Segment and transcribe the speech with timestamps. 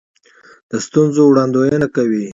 [0.69, 2.25] د ستونزو وړاندوینه کوي.